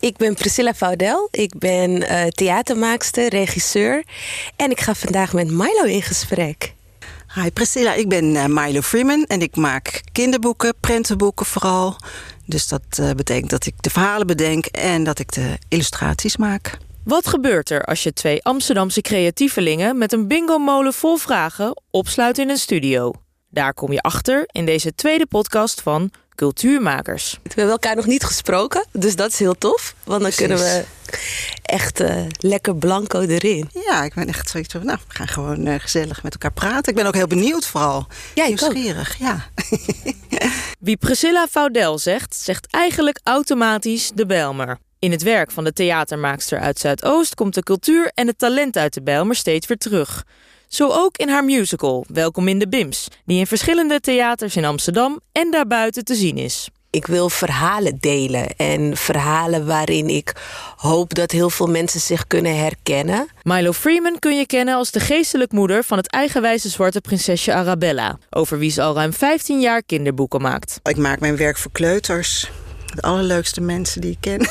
[0.00, 1.28] Ik ben Priscilla Vaudel.
[1.30, 4.04] Ik ben uh, theatermaakster, regisseur.
[4.56, 6.74] En ik ga vandaag met Milo in gesprek.
[7.34, 11.96] Hi Priscilla, ik ben uh, Milo Freeman en ik maak kinderboeken, prentenboeken vooral.
[12.46, 16.78] Dus dat uh, betekent dat ik de verhalen bedenk en dat ik de illustraties maak.
[17.04, 22.50] Wat gebeurt er als je twee Amsterdamse creatievelingen met een bingo-molen vol vragen opsluit in
[22.50, 23.12] een studio?
[23.50, 27.38] Daar kom je achter in deze tweede podcast van Cultuurmakers.
[27.42, 29.94] We hebben elkaar nog niet gesproken, dus dat is heel tof.
[30.04, 30.84] Want dan kunnen we
[31.62, 33.70] echt uh, lekker blanco erin.
[33.86, 36.92] Ja, ik ben echt zoiets van, nou, we gaan gewoon uh, gezellig met elkaar praten.
[36.92, 38.06] Ik ben ook heel benieuwd vooral.
[38.34, 39.46] Ja, Nieuwsgierig, ja.
[40.78, 44.78] Wie Priscilla Faudel zegt, zegt eigenlijk automatisch de Belmer.
[44.98, 48.94] In het werk van de theatermaakster uit Zuidoost komt de cultuur en het talent uit
[48.94, 50.24] de Belmer steeds weer terug.
[50.68, 55.20] Zo ook in haar musical Welkom in de Bims, die in verschillende theaters in Amsterdam
[55.32, 56.68] en daarbuiten te zien is.
[56.90, 60.32] Ik wil verhalen delen en verhalen waarin ik
[60.76, 63.28] hoop dat heel veel mensen zich kunnen herkennen.
[63.42, 68.18] Milo Freeman kun je kennen als de geestelijk moeder van het eigenwijze zwarte prinsesje Arabella,
[68.30, 70.80] over wie ze al ruim 15 jaar kinderboeken maakt.
[70.82, 72.50] Ik maak mijn werk voor kleuters,
[72.94, 74.46] de allerleukste mensen die ik ken.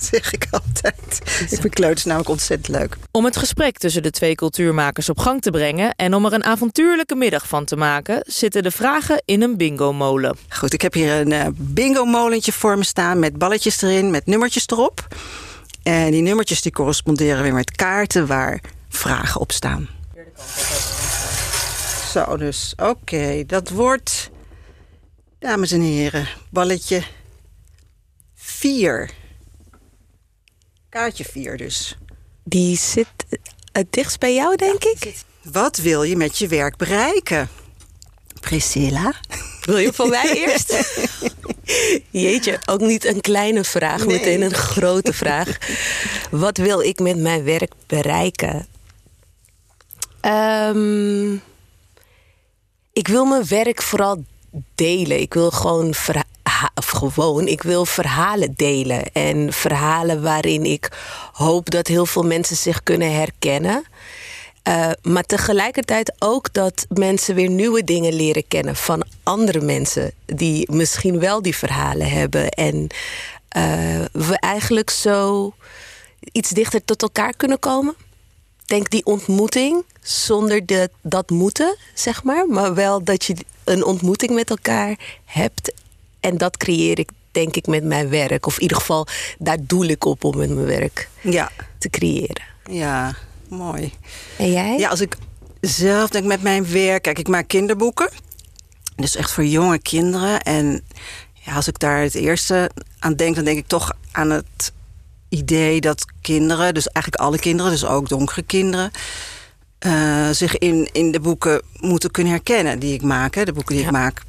[0.12, 1.20] zeg ik altijd.
[1.50, 2.96] Ik vind kleuters namelijk ontzettend leuk.
[3.10, 5.94] Om het gesprek tussen de twee cultuurmakers op gang te brengen...
[5.94, 8.22] en om er een avontuurlijke middag van te maken...
[8.26, 10.36] zitten de vragen in een bingo-molen.
[10.48, 13.18] Goed, ik heb hier een uh, bingo-molentje voor me staan...
[13.18, 15.06] met balletjes erin, met nummertjes erop.
[15.82, 18.26] En die nummertjes die corresponderen weer met kaarten...
[18.26, 19.88] waar vragen op staan.
[22.12, 23.44] Zo, dus oké.
[23.46, 24.30] Dat wordt,
[25.38, 27.02] dames en heren, balletje
[28.34, 29.10] 4.
[30.90, 31.98] Kaartje 4 dus.
[32.44, 33.06] Die zit
[33.72, 35.14] het dichtst bij jou, denk ik.
[35.42, 37.48] Wat wil je met je werk bereiken?
[38.40, 39.14] Priscilla?
[39.60, 40.94] Wil je van mij eerst?
[42.10, 44.18] Jeetje, ook niet een kleine vraag, nee.
[44.18, 45.58] meteen een grote vraag.
[46.30, 48.66] Wat wil ik met mijn werk bereiken?
[50.20, 51.42] Um,
[52.92, 54.24] ik wil mijn werk vooral
[54.74, 55.20] delen.
[55.20, 56.10] Ik wil gewoon of
[57.00, 59.12] gewoon, ik wil verhalen delen.
[59.12, 60.98] En verhalen waarin ik
[61.32, 63.84] hoop dat heel veel mensen zich kunnen herkennen.
[64.68, 70.72] Uh, maar tegelijkertijd ook dat mensen weer nieuwe dingen leren kennen van andere mensen die
[70.72, 72.48] misschien wel die verhalen hebben.
[72.48, 72.76] En
[73.56, 75.52] uh, we eigenlijk zo
[76.32, 77.94] iets dichter tot elkaar kunnen komen.
[78.66, 82.46] Denk die ontmoeting zonder de, dat moeten, zeg maar.
[82.46, 85.72] Maar wel dat je een ontmoeting met elkaar hebt
[86.20, 88.46] en dat creëer ik denk ik met mijn werk.
[88.46, 89.06] Of in ieder geval,
[89.38, 91.50] daar doel ik op om met mijn werk ja.
[91.78, 92.42] te creëren.
[92.70, 93.14] Ja,
[93.48, 93.92] mooi.
[94.36, 94.78] En jij?
[94.78, 95.16] Ja, als ik
[95.60, 97.02] zelf denk met mijn werk...
[97.02, 98.10] Kijk, ik maak kinderboeken.
[98.96, 100.40] Dus echt voor jonge kinderen.
[100.40, 100.84] En
[101.32, 103.34] ja, als ik daar het eerste aan denk...
[103.34, 104.72] dan denk ik toch aan het
[105.28, 106.74] idee dat kinderen...
[106.74, 108.90] dus eigenlijk alle kinderen, dus ook donkere kinderen...
[109.86, 113.34] Uh, zich in, in de boeken moeten kunnen herkennen die ik maak.
[113.34, 113.90] Hè, de boeken die ja.
[113.90, 114.22] ik maak.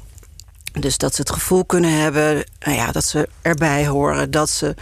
[0.80, 4.30] Dus dat ze het gevoel kunnen hebben nou ja, dat ze erbij horen.
[4.30, 4.74] Dat ze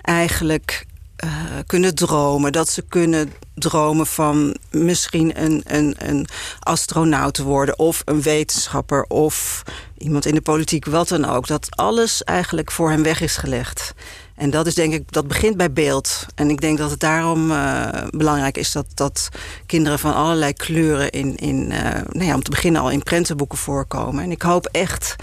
[0.00, 0.86] eigenlijk
[1.24, 1.30] uh,
[1.66, 2.52] kunnen dromen.
[2.52, 6.26] Dat ze kunnen dromen van misschien een, een, een
[6.58, 7.78] astronaut te worden...
[7.78, 9.62] of een wetenschapper of
[9.98, 11.46] iemand in de politiek, wat dan ook.
[11.46, 13.94] Dat alles eigenlijk voor hen weg is gelegd.
[14.42, 16.26] En dat is denk ik, dat begint bij beeld.
[16.34, 19.28] En ik denk dat het daarom uh, belangrijk is dat, dat
[19.66, 23.58] kinderen van allerlei kleuren in, in uh, nou ja, om te beginnen al in prentenboeken
[23.58, 24.24] voorkomen.
[24.24, 25.16] En ik hoop echt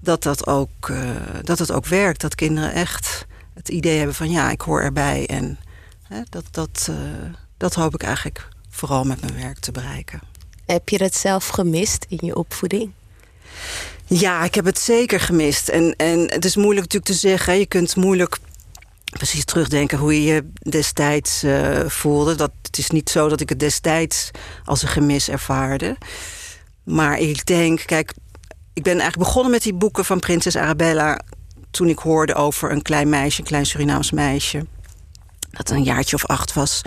[0.00, 1.10] dat dat ook, uh,
[1.42, 2.20] dat het ook werkt.
[2.20, 5.26] Dat kinderen echt het idee hebben van ja, ik hoor erbij.
[5.26, 5.58] En
[6.02, 6.90] hè, dat, dat,
[7.56, 10.20] dat hoop ik eigenlijk vooral met mijn werk te bereiken.
[10.66, 12.92] Heb je dat zelf gemist in je opvoeding?
[14.06, 15.68] Ja, ik heb het zeker gemist.
[15.68, 17.58] En, en het is moeilijk natuurlijk te zeggen.
[17.58, 18.38] Je kunt moeilijk
[19.18, 22.34] precies terugdenken hoe je je destijds uh, voelde.
[22.34, 24.30] Dat, het is niet zo dat ik het destijds
[24.64, 25.96] als een gemis ervaarde.
[26.84, 28.12] Maar ik denk, kijk,
[28.72, 31.20] ik ben eigenlijk begonnen met die boeken van prinses Arabella...
[31.70, 34.66] toen ik hoorde over een klein meisje, een klein Surinaams meisje...
[35.50, 36.82] dat een jaartje of acht was...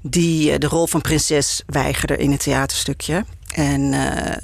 [0.00, 3.24] die uh, de rol van prinses weigerde in het theaterstukje.
[3.54, 4.36] En uh,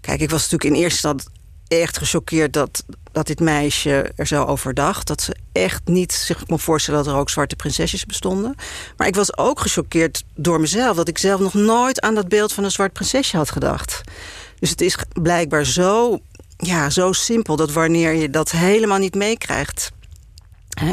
[0.00, 1.14] kijk, ik was natuurlijk in eerste
[1.80, 5.06] echt gechoqueerd dat, dat dit meisje er zo over dacht.
[5.06, 8.54] Dat ze echt niet zich kon voorstellen dat er ook zwarte prinsesjes bestonden.
[8.96, 10.96] Maar ik was ook gechoqueerd door mezelf.
[10.96, 14.00] Dat ik zelf nog nooit aan dat beeld van een zwart prinsesje had gedacht.
[14.58, 16.20] Dus het is blijkbaar zo,
[16.56, 19.90] ja, zo simpel dat wanneer je dat helemaal niet meekrijgt...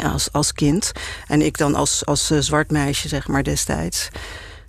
[0.03, 0.91] als, als kind,
[1.27, 4.09] en ik dan als, als uh, zwart meisje zeg maar destijds...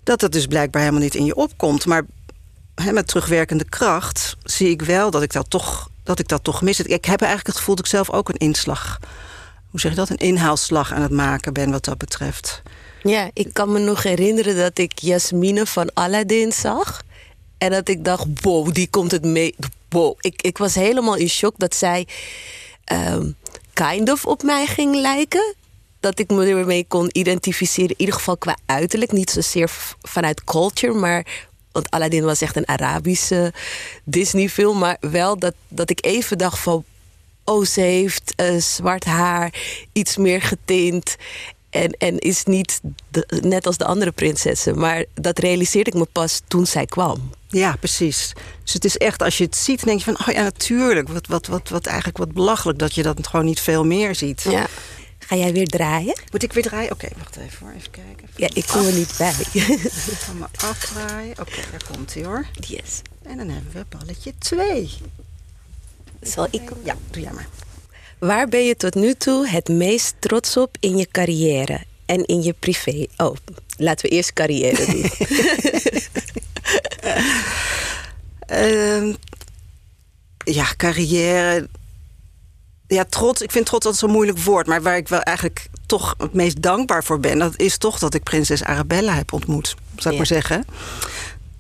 [0.05, 1.87] dat dat dus blijkbaar helemaal niet in je opkomt.
[1.87, 2.05] Maar
[2.93, 6.81] met terugwerkende kracht zie ik wel dat ik dat toch dat ik dat toch mis.
[6.81, 8.99] Ik heb eigenlijk het gevoel dat ik zelf ook een inslag
[9.71, 12.62] hoe zeg je dat, een inhaalslag aan het maken ben wat dat betreft.
[13.03, 17.03] Ja, ik kan me nog herinneren dat ik Jasmine van Aladdin zag.
[17.59, 19.55] En dat ik dacht, wow, die komt het mee.
[19.89, 20.17] Wow.
[20.21, 22.07] Ik, ik was helemaal in shock dat zij
[22.93, 23.37] um,
[23.73, 25.55] kind of op mij ging lijken.
[26.01, 27.91] Dat ik me ermee kon identificeren.
[27.91, 29.12] In ieder geval qua uiterlijk.
[29.12, 29.71] Niet zozeer
[30.03, 33.52] vanuit culture, maar want Aladdin was echt een Arabische
[34.05, 34.78] Disney-film.
[34.78, 36.84] Maar wel dat, dat ik even dacht van...
[37.44, 39.55] Oh, ze heeft uh, zwart haar,
[39.93, 41.17] iets meer getint.
[41.70, 42.81] En, en is niet
[43.40, 44.78] net als de andere prinsessen.
[44.78, 47.31] Maar dat realiseerde ik me pas toen zij kwam.
[47.49, 48.32] Ja, precies.
[48.62, 50.26] Dus het is echt, als je het ziet, denk je van...
[50.28, 51.08] oh ja, natuurlijk.
[51.08, 54.43] Wat, wat, wat, wat eigenlijk wat belachelijk dat je dat gewoon niet veel meer ziet.
[54.43, 54.66] Ja.
[55.31, 56.15] Ga jij weer draaien?
[56.31, 56.93] Moet ik weer draaien?
[56.93, 57.75] Oké, wacht even hoor.
[57.77, 58.29] Even kijken.
[58.37, 59.35] ja, ik kom er niet bij.
[59.53, 61.38] Ik ga me afdraaien.
[61.38, 62.47] Oké, daar komt hij hoor.
[62.61, 63.03] Yes.
[63.23, 64.91] En dan hebben we balletje 2.
[66.23, 66.71] Zal ik?
[66.85, 67.49] Ja, doe jij maar.
[68.19, 72.43] Waar ben je tot nu toe het meest trots op in je carrière en in
[72.43, 73.06] je privé?
[73.17, 73.37] Oh,
[73.76, 75.11] laten we eerst carrière doen.
[78.50, 79.15] uh,
[80.56, 81.69] ja, carrière.
[82.96, 83.40] Ja, trots.
[83.40, 84.66] Ik vind trots altijd zo'n moeilijk woord.
[84.66, 87.38] Maar waar ik wel eigenlijk toch het meest dankbaar voor ben...
[87.38, 89.66] dat is toch dat ik prinses Arabella heb ontmoet.
[89.96, 90.16] Zou ik Ja.
[90.16, 90.64] maar zeggen.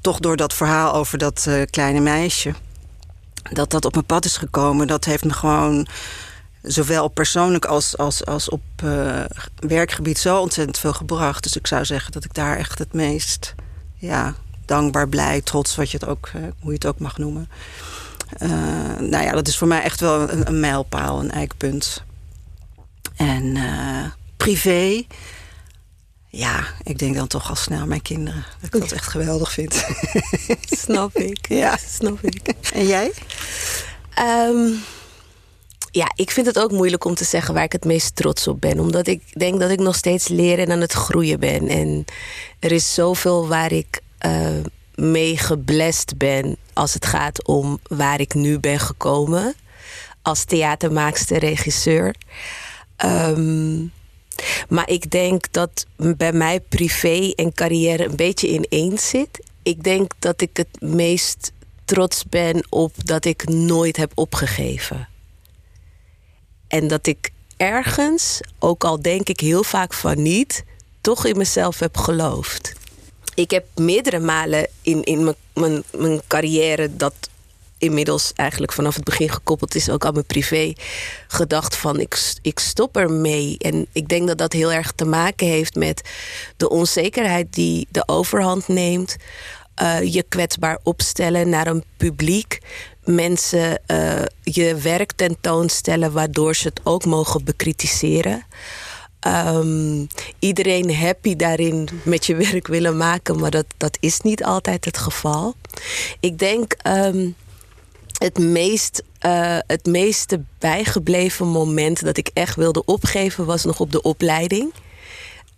[0.00, 2.54] Toch door dat verhaal over dat eh, kleine meisje.
[3.52, 4.86] Dat dat op mijn pad is gekomen.
[4.86, 5.86] Dat heeft me gewoon
[6.62, 9.24] zowel persoonlijk als, als, als op eh,
[9.56, 11.42] werkgebied zo ontzettend veel gebracht.
[11.42, 13.54] Dus ik zou zeggen dat ik daar echt het meest
[13.94, 14.34] ja,
[14.64, 17.48] dankbaar, blij, trots, wat je het ook, eh, hoe je het ook mag noemen.
[18.38, 18.48] Eh,
[18.98, 22.02] nou ja, dat is voor mij echt wel een, een mijlpaal, een eikpunt.
[23.16, 24.04] En eh,
[24.36, 25.04] privé,
[26.28, 28.44] ja, ik denk dan toch al snel aan mijn kinderen.
[28.60, 29.86] Dat ik dat echt geweldig vind.
[30.84, 31.48] Snap ik.
[31.48, 31.76] Ja.
[31.88, 32.54] snap ik.
[32.72, 33.12] en jij?
[34.14, 34.68] Ehm,
[35.90, 38.60] ja, ik vind het ook moeilijk om te zeggen waar ik het meest trots op
[38.60, 38.80] ben.
[38.80, 41.68] Omdat ik denk dat ik nog steeds leren en aan het groeien ben.
[41.68, 42.04] En
[42.58, 44.48] er is zoveel waar ik eh,
[45.00, 49.54] mee geblest ben als het gaat om waar ik nu ben gekomen.
[50.22, 52.14] Als theatermaakster, regisseur.
[52.96, 53.80] Ehm,
[54.68, 59.44] maar ik denk dat bij mij privé en carrière een beetje ineens zit.
[59.62, 61.52] Ik denk dat ik het meest
[61.84, 65.08] trots ben op dat ik nooit heb opgegeven.
[66.68, 70.64] En dat ik ergens, ook al denk ik heel vaak van niet,
[71.00, 72.79] toch in mezelf heb geloofd.
[73.34, 77.14] Ik heb meerdere malen in, in mijn, mijn, carrière, dat
[77.78, 80.72] inmiddels eigenlijk vanaf het begin gekoppeld is, ook aan mijn privé,
[81.28, 83.56] gedacht van ik, ik stop ermee.
[83.58, 86.08] En ik denk dat dat heel erg te maken heeft met
[86.56, 89.16] de onzekerheid die de overhand neemt.
[89.82, 92.58] Uh, je kwetsbaar opstellen naar een publiek.
[93.04, 98.44] Mensen uh, je werk tentoonstellen waardoor ze het ook mogen bekritiseren.
[99.26, 100.06] Um,
[100.38, 104.98] iedereen happy daarin met je werk willen maken, maar dat, dat is niet altijd het
[104.98, 105.54] geval.
[106.20, 107.34] Ik denk um,
[108.18, 113.92] het, meest, uh, het meeste bijgebleven moment dat ik echt wilde opgeven was nog op
[113.92, 114.72] de opleiding.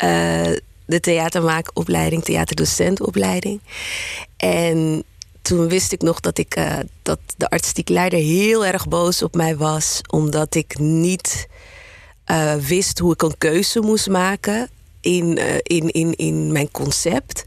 [0.05, 0.56] Uh,
[0.87, 3.61] de theatermaakopleiding, theaterdocentopleiding.
[4.37, 5.03] En
[5.43, 9.35] toen wist ik nog dat, ik, uh, dat de artistiek leider heel erg boos op
[9.35, 11.49] mij was, omdat ik niet
[12.26, 14.70] uh, wist hoe ik een keuze moest maken
[15.00, 17.44] in, uh, in, in, in mijn concept.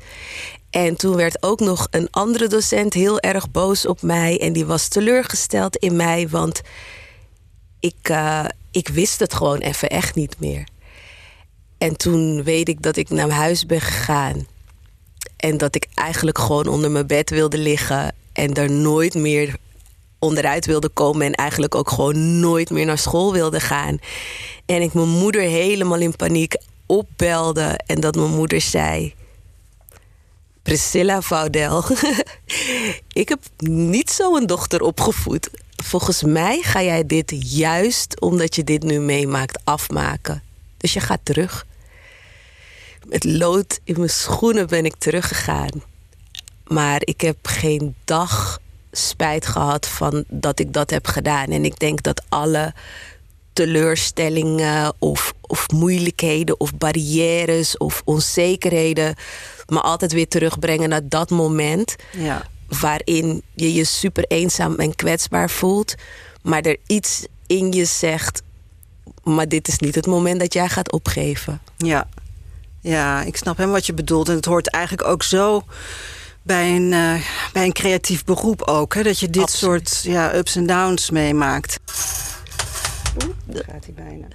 [0.70, 4.40] En toen werd ook nog een andere docent heel erg boos op mij.
[4.40, 6.62] En die was teleurgesteld in mij, want
[7.80, 10.68] ik, uh, ik wist het gewoon even echt niet meer.
[11.78, 14.48] En toen weet ik dat ik naar huis ben gegaan.
[15.38, 18.16] En dat ik eigenlijk gewoon onder mijn bed wilde liggen.
[18.34, 19.56] En er nooit meer
[20.20, 21.26] onderuit wilde komen.
[21.26, 24.00] En eigenlijk ook gewoon nooit meer naar school wilde gaan.
[24.66, 26.56] En ik mijn moeder helemaal in paniek
[26.86, 27.80] opbelde.
[27.86, 29.14] En dat mijn moeder zei...
[30.66, 31.84] Priscilla Vaudel,
[33.14, 35.50] ik heb niet zo een dochter opgevoed.
[35.84, 40.44] Volgens mij ga jij dit juist omdat je dit nu meemaakt afmaken.
[40.78, 41.66] Dus je gaat terug.
[43.08, 45.84] Met lood in mijn schoenen ben ik teruggegaan.
[46.68, 48.60] Maar ik heb geen dag
[48.98, 51.48] spijt gehad van dat ik dat heb gedaan.
[51.48, 52.74] En ik denk dat alle
[53.54, 59.16] teleurstellingen of, of moeilijkheden of barrières of onzekerheden
[59.68, 61.96] me altijd weer terugbrengen naar dat moment.
[62.12, 62.46] Ja.
[62.80, 65.96] Waarin je je super eenzaam en kwetsbaar voelt.
[66.42, 68.42] Maar er iets in je zegt.
[69.24, 71.62] Maar dit is niet het moment dat jij gaat opgeven.
[71.78, 72.08] Ja,
[72.82, 74.30] ja ik snap hem wat je bedoelt.
[74.30, 75.64] En het hoort eigenlijk ook zo
[76.46, 77.16] bij een, uh,
[77.54, 78.94] bij een creatief beroep ook.
[78.94, 79.04] Hè?
[79.04, 79.90] Dat je dit Absoluut.
[79.90, 81.80] soort ja, ups en downs meemaakt.
[83.24, 84.28] Oeh, daar gaat hij bijna.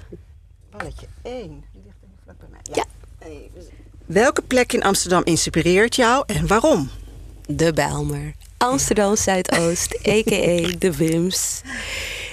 [0.70, 1.64] balletje 1.
[1.72, 2.60] Die ligt even vlak bij mij.
[2.72, 2.84] Ja.
[4.06, 6.90] Welke plek in Amsterdam inspireert jou en waarom?
[7.46, 8.34] De Bijlmer.
[8.56, 10.78] Amsterdam Zuidoost, a.k.a.
[10.78, 11.60] de Wims.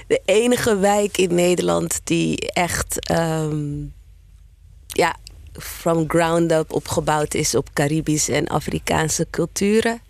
[0.07, 3.85] De enige wijk in Nederland die echt ehm,
[4.87, 5.15] ja,
[5.59, 10.01] from ground up opgebouwd is op Caribische en Afrikaanse culturen.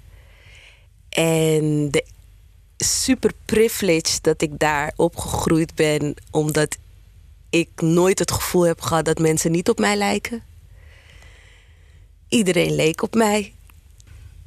[1.10, 2.06] En de
[2.78, 6.78] super privilege dat ik daar opgegroeid ben, omdat
[7.50, 10.44] ik nooit het gevoel heb gehad dat mensen niet op mij lijken.
[12.28, 13.54] Iedereen leek op mij.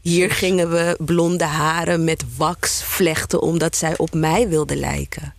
[0.00, 5.34] Hier gingen we blonde haren met wax vlechten omdat zij op mij wilden lijken.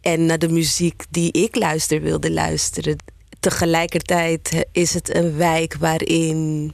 [0.00, 2.96] En naar de muziek die ik luister wilde luisteren.
[3.40, 6.72] Tegelijkertijd is het een wijk waarin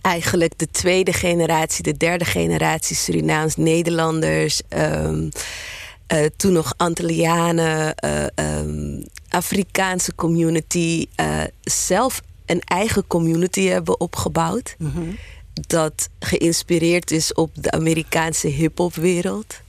[0.00, 5.28] eigenlijk de tweede generatie, de derde generatie Surinaams Nederlanders, um,
[6.12, 14.74] uh, toen nog Antillianen, uh, um, Afrikaanse community uh, zelf een eigen community hebben opgebouwd.
[14.78, 15.18] Mm -hmm.
[15.66, 19.60] Dat geïnspireerd is op de Amerikaanse hip-hopwereld.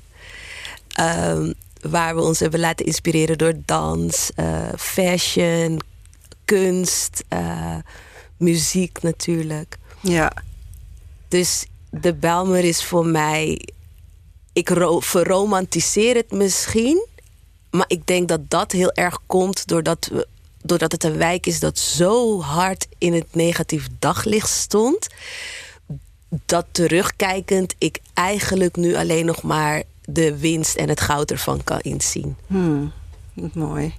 [0.99, 4.31] Um, waar we ons hebben laten inspireren door dans,
[4.77, 5.79] fashion,
[6.45, 7.23] kunst,
[8.37, 9.77] muziek natuurlijk.
[10.01, 10.31] Ja.
[11.27, 13.61] Dus de Belmer is voor mij.
[14.53, 14.69] Ik
[14.99, 17.07] verromantiseer het misschien.
[17.69, 20.27] Maar ik denk dat dat heel erg komt doordat, we,
[20.61, 25.07] doordat het een wijk is dat zo hard in het negatief daglicht stond.
[26.45, 31.79] Dat terugkijkend ik eigenlijk nu alleen nog maar de winst en het goud ervan kan
[31.79, 32.35] inzien.
[32.47, 32.91] Hmm,
[33.53, 33.93] mooi.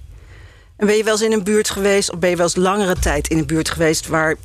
[0.75, 2.99] En ben je wel eens in een buurt geweest, of ben je wel eens langere
[2.99, 4.35] tijd in een buurt geweest waar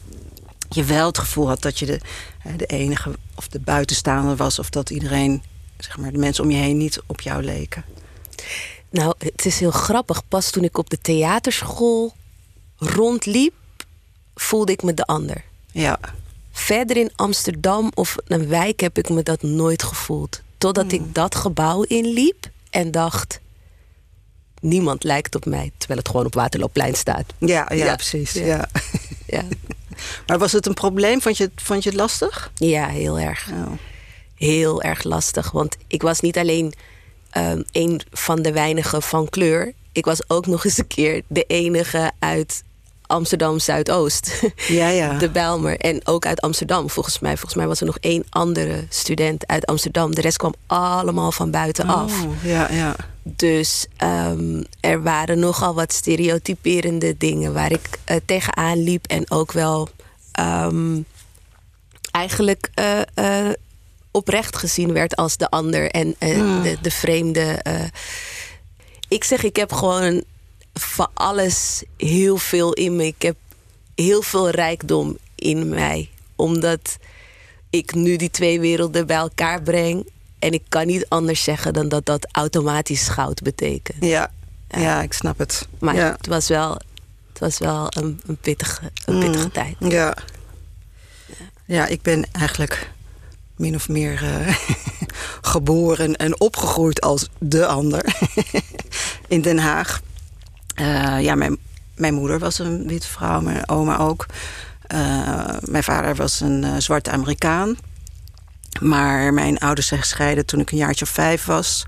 [0.69, 2.01] je wel het gevoel had dat je de,
[2.57, 5.43] de enige of de buitenstaander was, of dat iedereen,
[5.79, 7.85] zeg maar, de mensen om je heen niet op jou leken?
[8.91, 10.29] Nou, het is heel grappig.
[10.29, 12.15] Pas toen ik op de theaterschool
[12.77, 13.55] rondliep,
[14.35, 15.45] voelde ik me de ander.
[15.73, 15.99] Ja.
[16.53, 20.43] Verder in Amsterdam of een wijk heb ik me dat nooit gevoeld.
[20.59, 21.01] Totdat hmm.
[21.01, 23.41] ik dat gebouw inliep en dacht:
[24.61, 27.25] niemand lijkt op mij, terwijl het gewoon op Waterloopplein staat.
[27.39, 27.95] Ja, ja, ja.
[27.95, 28.33] precies.
[28.33, 28.69] Ja.
[29.27, 29.43] ja.
[30.27, 31.23] Maar was het een probleem?
[31.23, 32.51] Vond je het, vond je het lastig?
[32.55, 33.51] Ja, heel erg.
[33.51, 33.73] Oh.
[34.35, 35.51] Heel erg lastig.
[35.51, 36.75] Want ik was niet alleen
[37.37, 39.73] um, een van de weinigen van kleur.
[39.93, 42.63] Ik was ook nog eens een keer de enige uit
[43.07, 44.33] Amsterdam Zuidoost.
[44.69, 45.19] Ja, ja.
[45.19, 45.79] De Bijlmer.
[45.79, 47.33] En ook uit Amsterdam, volgens mij.
[47.33, 50.15] Volgens mij was er nog één andere student uit Amsterdam.
[50.15, 52.23] De rest kwam allemaal van buitenaf.
[52.23, 52.97] Oh, ja, ja.
[53.23, 59.07] Dus um, er waren nogal wat stereotyperende dingen waar ik uh, tegenaan liep.
[59.07, 59.89] En ook wel
[60.41, 61.05] um,
[62.11, 63.53] eigenlijk uh, uh,
[64.11, 67.63] oprecht gezien werd als de ander en de, de, vreemde.
[69.09, 70.25] ik zeg, ik heb gewoon
[70.81, 73.07] van alles heel veel in me.
[73.07, 73.37] Ik heb
[73.95, 76.11] heel veel rijkdom in mij.
[76.37, 76.97] Omdat
[77.71, 80.09] ik nu die twee werelden bij elkaar breng.
[80.39, 84.05] En ik kan niet anders zeggen dan dat dat automatisch goud betekent.
[84.05, 84.31] Ja,
[84.69, 84.81] ja.
[84.81, 85.69] ja ik snap het.
[85.79, 86.13] Maar ja.
[86.17, 86.73] het was wel,
[87.29, 89.77] het was wel een, een pittige, een pittige mm, tijd.
[89.79, 90.17] Ja.
[91.65, 92.91] ja, ik ben eigenlijk
[93.57, 94.57] min of meer uh,
[95.53, 98.05] geboren en opgegroeid als de ander
[99.29, 100.01] in Den Haag.
[100.81, 101.57] Uh, ja, mijn,
[101.95, 104.27] mijn moeder was een witte vrouw, mijn oma ook.
[104.95, 107.77] Uh, mijn vader was een uh, zwarte Amerikaan.
[108.81, 111.85] Maar mijn ouders zijn gescheiden toen ik een jaartje of vijf was.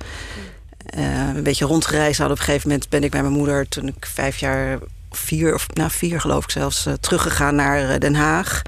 [0.91, 2.37] een beetje rondgereisd hadden.
[2.37, 3.69] Op een gegeven moment ben ik bij mijn moeder...
[3.69, 4.79] toen ik vijf jaar,
[5.11, 6.87] vier, of nou vier geloof ik zelfs...
[7.01, 8.63] teruggegaan naar Den Haag.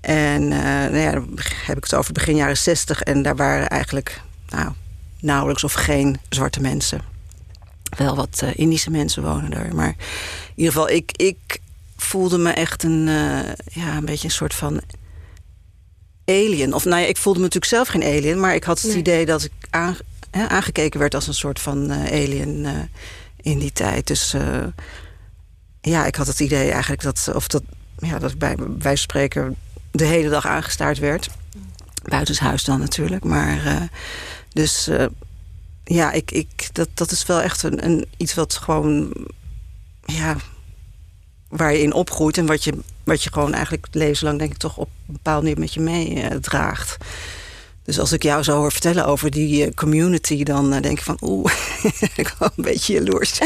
[0.00, 3.02] En nou ja, dan heb ik het over begin jaren zestig.
[3.02, 4.72] En daar waren eigenlijk nou,
[5.20, 7.10] nauwelijks of geen zwarte mensen
[7.96, 9.74] wel wat uh, Indische mensen wonen daar.
[9.74, 11.60] Maar in ieder geval, ik, ik
[11.96, 13.40] voelde me echt een, uh,
[13.72, 14.80] ja, een beetje een soort van
[16.24, 16.74] alien.
[16.74, 18.98] Of nou ja, ik voelde me natuurlijk zelf geen alien, maar ik had het nee.
[18.98, 19.96] idee dat ik aan,
[20.30, 22.88] hè, aangekeken werd als een soort van uh, alien
[23.40, 24.06] in die tijd.
[24.06, 24.34] Dus
[25.80, 27.62] ja, ik had het idee eigenlijk dat, of dat,
[27.98, 29.56] ja, dat bij wijze spreken
[29.90, 31.28] de hele dag aangestaard werd.
[32.02, 33.88] Buitenshuis dan natuurlijk, maar
[34.52, 34.88] dus
[35.94, 39.12] ja, ik, ik, dat, dat is wel echt een, een, iets wat gewoon...
[40.04, 40.36] Ja,
[41.48, 42.72] waar je in opgroeit en wat je,
[43.04, 46.96] wat je gewoon eigenlijk levenslang denk ik toch op een bepaalde manier met je meedraagt.
[47.00, 47.06] Uh,
[47.90, 51.04] dus als ik jou zo hoor vertellen over die uh, community, dan uh, denk ik
[51.04, 51.52] van oeh,
[52.16, 53.38] ik ben een beetje jaloers.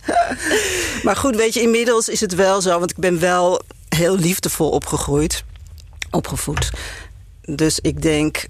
[1.04, 4.70] maar goed, weet je, inmiddels is het wel zo, want ik ben wel heel liefdevol
[4.70, 5.44] opgegroeid,
[6.10, 6.70] opgevoed.
[7.40, 8.46] Dus ik denk,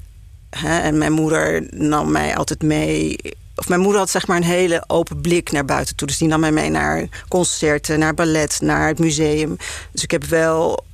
[0.57, 3.17] Hè, en mijn moeder nam mij altijd mee
[3.57, 6.07] of mijn moeder had zeg maar een hele open blik naar buiten toe.
[6.07, 9.57] Dus die nam mij mee naar concerten, naar ballet, naar het museum.
[9.93, 10.85] Dus ik heb wel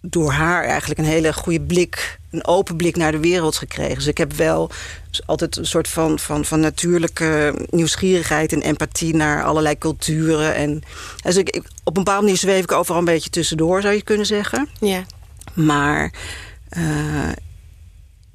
[0.00, 3.94] door haar eigenlijk een hele goede blik, een open blik naar de wereld gekregen.
[3.94, 4.70] Dus ik heb wel
[5.26, 10.54] altijd een soort van, van, van natuurlijke nieuwsgierigheid en empathie naar allerlei culturen.
[10.54, 10.82] En
[11.22, 14.26] dus ik, op een bepaalde manier zweef ik overal een beetje tussendoor, zou je kunnen
[14.26, 14.68] zeggen.
[14.80, 15.04] Ja.
[15.54, 16.12] Maar
[16.76, 17.28] uh,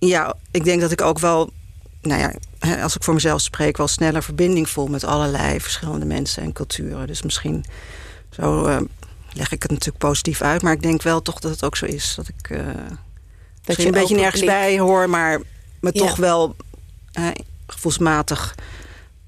[0.07, 1.49] ja, ik denk dat ik ook wel,
[2.01, 2.33] nou ja,
[2.81, 7.07] als ik voor mezelf spreek, wel sneller verbinding voel met allerlei verschillende mensen en culturen.
[7.07, 7.65] Dus misschien
[8.29, 8.77] zo uh,
[9.33, 11.85] leg ik het natuurlijk positief uit, maar ik denk wel toch dat het ook zo
[11.85, 12.13] is.
[12.15, 12.65] Dat ik uh,
[13.63, 15.39] dat je een beetje nergens bij hoor, maar
[15.79, 15.99] me ja.
[15.99, 16.55] toch wel
[17.67, 18.55] gevoelsmatig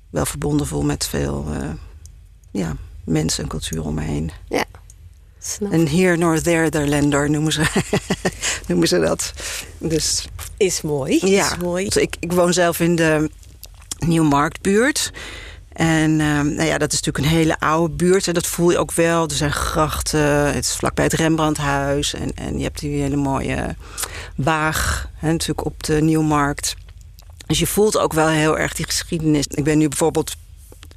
[0.10, 1.48] wel verbonden voel met veel
[2.52, 4.32] ja, mensen en cultuur om me heen.
[4.50, 4.66] Ja.
[5.60, 7.64] Een hier nor there Lander noemen ze,
[8.68, 9.34] noemen ze dat.
[9.78, 11.20] Dus, is mooi.
[11.24, 11.86] Ja, is mooi.
[11.86, 13.30] Dus ik, ik woon zelf in de
[14.00, 15.12] Nieuwmarktbuurt.
[15.74, 18.28] En uh, nou ja, dat is natuurlijk een hele oude buurt.
[18.28, 19.24] En dat voel je ook wel.
[19.24, 20.54] Er zijn grachten.
[20.54, 22.14] Het is vlakbij het Rembrandthuis.
[22.14, 23.76] En, en je hebt die hele mooie
[24.36, 25.10] waag.
[25.14, 26.76] Hè, natuurlijk op de Nieuwmarkt.
[27.46, 29.48] Dus je voelt ook wel heel erg die geschiedenis.
[29.48, 30.36] Ik ben nu bijvoorbeeld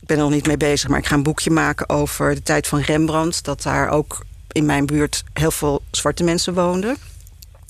[0.00, 2.43] ik ben er nog niet mee bezig, maar ik ga een boekje maken over de
[2.43, 3.45] tijd van Rembrandt.
[3.45, 6.97] Dat daar ook in mijn buurt heel veel zwarte mensen woonden.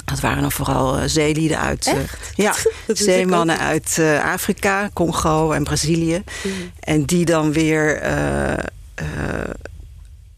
[0.04, 1.86] Dat waren dan vooral uh, zeelieden uit.
[1.86, 1.94] Uh,
[2.34, 2.54] ja,
[2.86, 6.22] zeemannen uit uh, Afrika, Congo en Brazilië.
[6.44, 6.52] Mm.
[6.80, 8.02] En die dan weer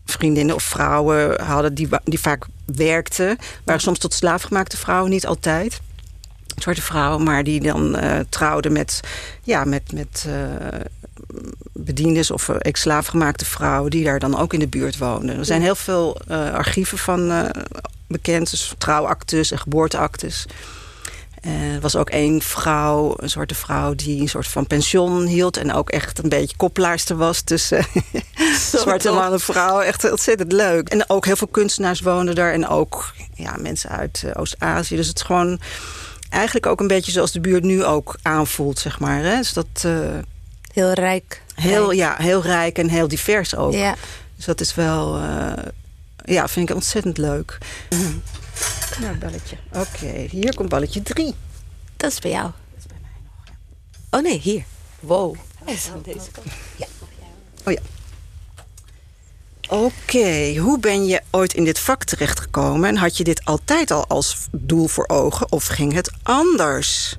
[0.04, 3.38] vriendinnen of vrouwen hadden die, die vaak werkten.
[3.64, 5.80] Waren soms tot slaafgemaakte vrouwen, niet altijd.
[6.56, 9.00] Zwarte vrouwen, maar die dan trouwden met,
[9.42, 10.26] ja, met, met
[11.72, 13.90] bediendes of eh, ex-slaafgemaakte vrouwen...
[13.90, 15.38] die daar dan ook in de buurt woonden.
[15.38, 17.44] Er zijn heel veel uh, archieven van uh,
[18.06, 18.50] bekend.
[18.50, 20.46] Dus trouwactes en geboorteactes.
[21.40, 23.94] er was ook één vrouw, een soort vrouw...
[23.94, 25.56] die een soort van pension hield...
[25.56, 27.86] en ook echt een beetje koppelaarster was tussen
[28.72, 29.80] zwarte man en vrouw.
[29.80, 30.88] Echt ontzettend leuk.
[30.88, 32.52] En ook heel veel kunstenaars woonden daar.
[32.52, 34.96] En ook ja, mensen uit Oost-Azië.
[34.96, 35.60] Dus het is gewoon
[36.30, 39.22] eigenlijk ook een beetje zoals de buurt nu ook aanvoelt, zeg maar.
[39.22, 39.36] Hè?
[39.36, 39.86] Dus dat
[40.72, 41.42] Heel rijk.
[41.54, 43.72] Heel, ja, heel rijk en heel divers ook.
[43.72, 43.94] Ja.
[44.36, 45.52] Dus dat is wel, uh,
[46.24, 47.58] ja, vind ik ontzettend leuk.
[47.90, 48.22] Mm.
[49.00, 49.56] Nou, balletje.
[49.72, 51.34] Oké, hier komt balletje drie.
[51.96, 52.44] Dat is bij jou.
[52.44, 54.18] Dat is bij mij nog, ja.
[54.18, 54.64] Oh nee, hier.
[55.00, 55.36] Wow.
[55.66, 56.46] Is aan deze kant.
[56.76, 56.86] Ja.
[57.64, 57.80] Oh ja.
[59.68, 62.88] Oké, hoe ben je ooit in dit vak terechtgekomen?
[62.88, 67.16] En had je dit altijd al als doel voor ogen of ging het anders?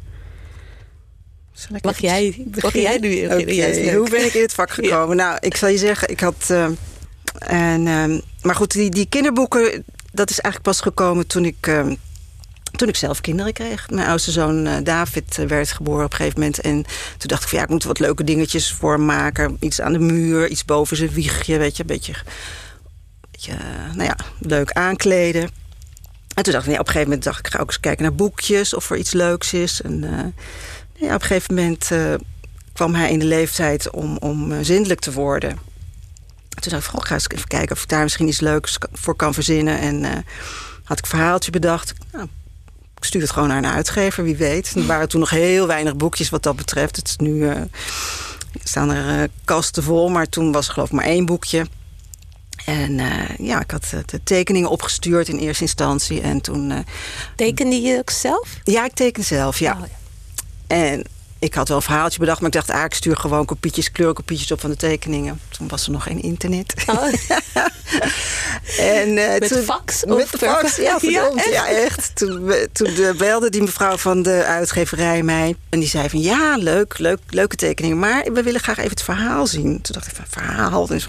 [1.82, 3.96] Mag jij, mag jij nu okay.
[3.96, 5.18] Hoe ben ik in het vak gekomen?
[5.18, 6.48] Nou, ik zal je zeggen, ik had...
[6.52, 6.66] Uh,
[7.40, 11.68] en, uh, maar goed, die, die kinderboeken, dat is eigenlijk pas gekomen toen ik...
[11.68, 11.92] Uh,
[12.72, 13.90] toen ik zelf kinderen kreeg.
[13.90, 16.60] Mijn oudste zoon uh, David uh, werd geboren op een gegeven moment.
[16.60, 16.84] En
[17.18, 19.58] toen dacht ik van ja, ik moet wat leuke dingetjes voor hem maken.
[19.60, 21.82] Iets aan de muur, iets boven zijn wiegje, weet je.
[21.82, 22.14] Een beetje,
[23.32, 23.54] beetje
[23.94, 25.50] nou ja, leuk aankleden.
[26.36, 28.04] En toen dacht ik, nee, op een gegeven moment dacht ik, ga ook eens kijken
[28.04, 29.82] naar boekjes of er iets leuks is.
[29.82, 30.34] En
[31.02, 32.14] ja, op een gegeven moment uh,
[32.74, 35.60] kwam hij in de leeftijd om, om uh, zindelijk te worden.
[36.50, 39.16] Toen dacht ik, goh, ga eens even kijken of ik daar misschien iets leuks voor
[39.16, 39.80] kan verzinnen.
[39.80, 40.10] En uh,
[40.84, 41.94] had ik een verhaaltje bedacht.
[42.12, 42.28] Nou,
[42.98, 44.76] ik stuur het gewoon naar een uitgever, wie weet.
[44.76, 46.96] Er waren toen nog heel weinig boekjes wat dat betreft.
[46.96, 47.52] Het is nu
[48.64, 51.66] staan er kasten vol, maar toen was er geloof ik maar één boekje.
[52.66, 53.00] En
[53.38, 56.22] ja, ik had de tekeningen opgestuurd in eerste instantie.
[56.22, 56.86] En toen...
[57.36, 58.50] Tekende je ook zelf?
[58.64, 59.74] Ja, ik teken zelf, ja.
[59.74, 60.01] Oh, ja.
[60.72, 61.04] En
[61.40, 64.52] ik had wel een verhaaltje bedacht, maar ik dacht, ah, ik stuur gewoon kopietjes, kleurkopietjes
[64.52, 65.42] op van de tekeningen.
[65.50, 66.74] Toen was er nog geen internet.
[66.86, 67.04] Oh.
[69.00, 70.06] en, uh, met toen, fax?
[70.06, 71.54] Met de fax, ja, verdomd, ja, echt.
[71.54, 72.16] Ja, echt.
[72.16, 75.56] Toen, toen belde die mevrouw van de uitgeverij mij.
[75.70, 78.00] En die zei van, ja, leuk, leuk leuke tekeningen.
[78.00, 79.82] Maar we willen graag even het verhaal zien.
[79.82, 80.88] Toen dacht ik van, verhaal?
[80.88, 81.08] Dat is,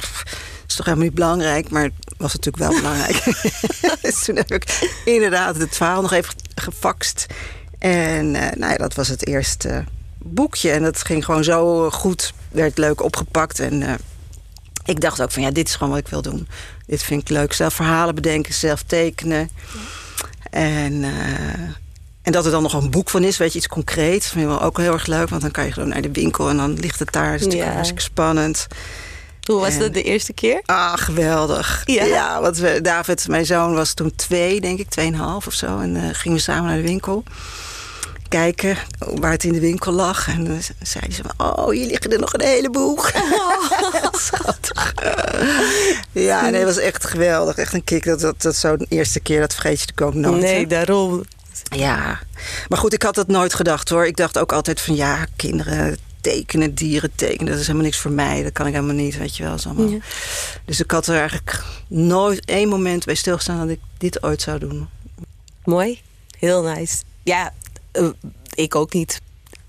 [0.67, 1.71] is toch helemaal niet belangrijk?
[1.71, 3.25] Maar het was natuurlijk wel belangrijk.
[4.03, 7.27] dus toen heb ik inderdaad het verhaal nog even gefaxt.
[7.83, 9.85] En uh, nou ja, dat was het eerste
[10.19, 10.71] boekje.
[10.71, 12.33] En dat ging gewoon zo goed.
[12.49, 13.61] Werd leuk opgepakt.
[13.61, 13.93] En uh,
[14.85, 16.49] ik dacht ook van ja, dit is gewoon wat ik wil doen.
[16.87, 17.53] Dit vind ik leuk.
[17.53, 19.51] Zelf verhalen bedenken, zelf tekenen.
[20.51, 21.05] En,
[22.23, 24.25] en dat er dan nog een boek van is, weet je, iets concreets.
[24.25, 25.29] Dat vind ik ook heel erg leuk.
[25.29, 27.31] Want dan kan je gewoon naar de winkel en dan ligt het daar.
[27.31, 27.75] Dat is natuurlijk ja.
[27.75, 28.67] hartstikke spannend.
[29.43, 30.63] Hoe was dat de eerste keer?
[30.65, 31.83] Ah, geweldig.
[31.85, 35.79] Ja, ja want we, David, mijn zoon, was toen twee, denk ik, tweeënhalf of zo.
[35.79, 37.25] En uh, gingen we samen naar de winkel
[38.33, 40.29] kijken waar het in de winkel lag.
[40.29, 42.95] En dan zei hij zo, oh, hier liggen er nog een heleboel.
[42.95, 44.13] Oh.
[44.27, 44.95] Schattig.
[46.13, 47.57] ja, nee, het was echt geweldig.
[47.57, 48.05] Echt een kick.
[48.05, 50.43] Dat, dat, dat zo'n eerste keer, dat vergeet je natuurlijk ook nooit.
[50.43, 51.25] Nee, daarom.
[51.63, 52.21] Ja,
[52.69, 54.07] maar goed, ik had dat nooit gedacht hoor.
[54.07, 57.53] Ik dacht ook altijd van ja, kinderen tekenen, dieren tekenen.
[57.53, 58.43] Dat is helemaal niks voor mij.
[58.43, 59.57] Dat kan ik helemaal niet, weet je wel.
[59.65, 59.89] Allemaal.
[59.89, 59.99] Ja.
[60.65, 64.59] Dus ik had er eigenlijk nooit één moment bij stilgestaan dat ik dit ooit zou
[64.59, 64.89] doen.
[65.65, 66.01] Mooi,
[66.39, 67.03] heel nice.
[67.23, 67.53] Ja,
[67.93, 68.09] uh,
[68.55, 69.21] ik ook niet.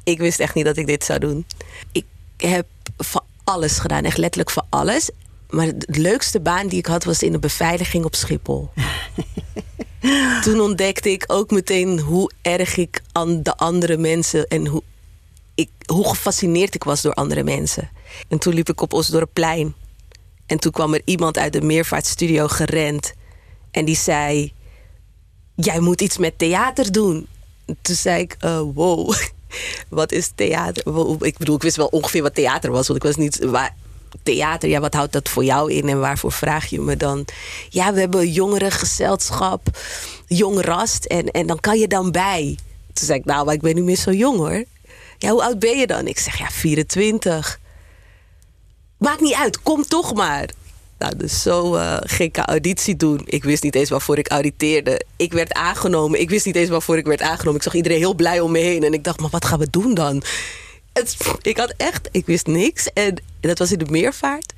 [0.03, 1.45] Ik wist echt niet dat ik dit zou doen.
[1.91, 2.05] Ik
[2.37, 5.09] heb van alles gedaan, echt letterlijk van alles.
[5.49, 8.69] Maar de leukste baan die ik had was in de beveiliging op Schiphol.
[10.43, 14.83] Toen ontdekte ik ook meteen hoe erg ik aan de andere mensen en hoe,
[15.55, 17.89] ik, hoe gefascineerd ik was door andere mensen.
[18.27, 19.73] En toen liep ik op Osdorpplein.
[20.45, 23.13] En toen kwam er iemand uit de meervaartstudio gerend.
[23.71, 24.53] En die zei:
[25.55, 27.27] Jij moet iets met theater doen.
[27.81, 29.13] Toen zei ik: uh, Wow,
[29.89, 30.83] wat is theater?
[31.21, 33.47] Ik bedoel, ik wist wel ongeveer wat theater was, want ik was niet.
[34.23, 37.25] Theater, ja, wat houdt dat voor jou in en waarvoor vraag je me dan?
[37.69, 39.67] Ja, we hebben jongerengezelschap,
[40.27, 42.57] jong rast en, en dan kan je dan bij.
[42.93, 44.63] Toen zei ik, nou, maar ik ben niet meer zo jong hoor.
[45.17, 46.07] Ja, hoe oud ben je dan?
[46.07, 47.59] Ik zeg, ja, 24.
[48.97, 50.49] Maakt niet uit, kom toch maar.
[51.03, 53.21] Nou, dus zo uh, ging ik auditie doen.
[53.25, 55.05] Ik wist niet eens waarvoor ik auditeerde.
[55.15, 56.19] Ik werd aangenomen.
[56.19, 57.55] Ik wist niet eens waarvoor ik werd aangenomen.
[57.55, 58.83] Ik zag iedereen heel blij om me heen.
[58.83, 60.23] En ik dacht, maar wat gaan we doen dan?
[60.93, 62.93] Het, ik had echt, ik wist niks.
[62.93, 64.53] En dat was in de meervaart.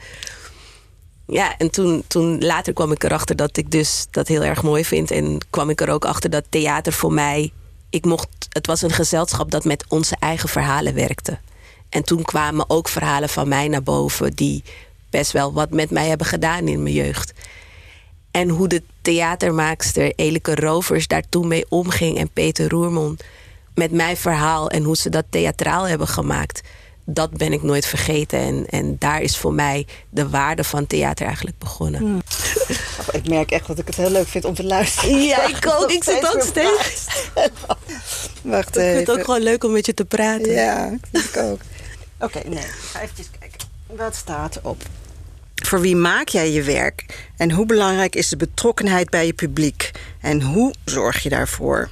[1.28, 4.86] Ja, en toen, toen later kwam ik erachter dat ik dus dat heel erg mooi
[4.86, 5.12] vind.
[5.12, 7.52] En kwam ik er ook achter dat theater voor mij.
[7.90, 11.38] Ik mocht, het was een gezelschap dat met onze eigen verhalen werkte.
[11.90, 14.64] En toen kwamen ook verhalen van mij naar boven die
[15.18, 17.34] best wel wat met mij hebben gedaan in mijn jeugd.
[18.32, 23.24] En hoe de theatermaakster Elike Rovers daar toen mee omging en Peter Roermond
[23.76, 26.62] met mijn verhaal en hoe ze dat theatraal hebben gemaakt,
[27.06, 28.40] dat ben ik nooit vergeten.
[28.40, 32.02] En, en daar is voor mij de waarde van theater eigenlijk begonnen.
[32.02, 32.22] Hmm.
[33.12, 35.22] ik merk echt dat ik het heel leuk vind om te luisteren.
[35.22, 35.92] Ja, ik ook.
[35.92, 37.06] Ik zit ook steeds.
[38.42, 38.90] Wacht even.
[38.90, 40.52] Ik vind het ook gewoon leuk om met je te praten.
[40.52, 41.60] Ja, vind ik ook.
[42.20, 42.64] Oké, nee.
[42.92, 43.68] Ga even kijken.
[43.88, 44.84] Wat staat erop?
[45.66, 47.06] Voor wie maak jij je werk?
[47.38, 49.92] En hoe belangrijk is de betrokkenheid bij je publiek?
[50.22, 51.90] En hoe zorg je daarvoor?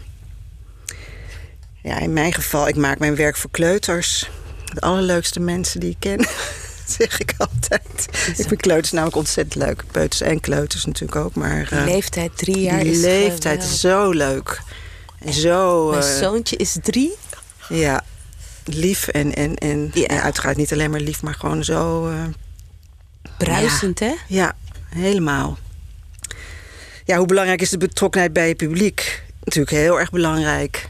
[1.82, 4.30] Ja, in mijn geval, ik maak mijn werk voor kleuters.
[4.74, 6.28] De allerleukste mensen die ik ken,
[6.98, 8.08] zeg ik altijd.
[8.38, 9.84] Ik vind kleuters namelijk ontzettend leuk.
[9.92, 11.36] Peuters en kleuters natuurlijk ook.
[11.36, 14.62] Maar, die uh, leeftijd, drie jaar die is leeftijd is zo leuk.
[15.20, 15.90] En zo...
[15.90, 17.16] Mijn uh, zoontje is drie.
[17.70, 18.04] Ja,
[18.66, 20.06] lief en, en, en, ja.
[20.06, 22.10] en, uiteraard niet alleen maar lief, maar gewoon zo...
[22.10, 22.24] Uh,
[23.38, 24.06] Bruisend, ja.
[24.06, 24.14] hè?
[24.28, 24.56] Ja,
[24.90, 25.58] helemaal.
[27.06, 29.24] Ja, hoe belangrijk is de betrokkenheid bij je publiek?
[29.44, 30.90] Natuurlijk heel erg belangrijk.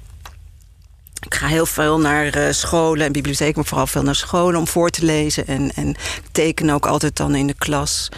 [1.25, 4.67] Ik ga heel veel naar uh, scholen en bibliotheken, maar vooral veel naar scholen om
[4.67, 5.47] voor te lezen.
[5.47, 5.95] En, en
[6.31, 8.09] tekenen ook altijd dan in de klas.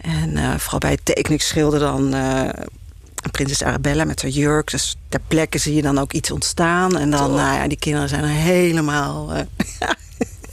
[0.00, 2.48] En uh, vooral bij het tekenen, ik schilder dan uh,
[3.30, 4.70] prinses Arabella met haar jurk.
[4.70, 6.98] Dus ter plekke zie je dan ook iets ontstaan.
[6.98, 9.32] En dan, nou ja, die kinderen zijn er helemaal...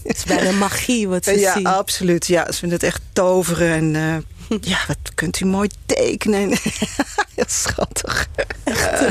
[0.03, 1.61] Het is bijna magie wat ze ja, zien.
[1.61, 2.27] Ja, absoluut.
[2.27, 3.71] Ja, ze vinden het echt toveren.
[3.71, 6.49] En uh, ja, wat kunt u mooi tekenen.
[7.35, 8.27] Heel schattig.
[8.63, 9.01] Echt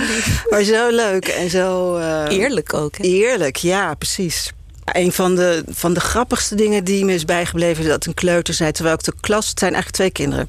[0.50, 1.96] maar zo leuk en zo...
[1.98, 2.96] Uh, eerlijk ook.
[2.96, 3.04] Hè?
[3.04, 4.52] Eerlijk, ja, precies.
[4.84, 7.82] Een van de, van de grappigste dingen die me is bijgebleven...
[7.82, 9.48] is dat een kleuter zei, terwijl ik de klas...
[9.48, 10.48] Het zijn eigenlijk twee kinderen.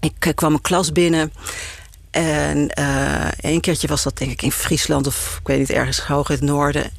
[0.00, 1.32] Ik kwam een klas binnen...
[2.10, 5.06] En uh, een keertje was dat denk ik in Friesland...
[5.06, 6.90] of ik weet niet, ergens hoog in het noorden...